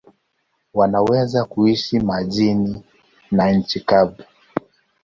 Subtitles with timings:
[0.73, 2.83] Wanaweza kuishi majini
[3.31, 4.15] na nchi kavu.